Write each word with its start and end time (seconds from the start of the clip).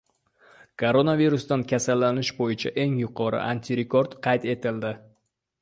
Koronavirusdan 0.83 1.65
kasallanish 1.73 2.33
bo‘yicha 2.39 2.73
eng 2.85 2.97
yuqori 3.05 3.43
antirekord 3.53 4.21
qayd 4.29 4.53
etildi 4.57 4.97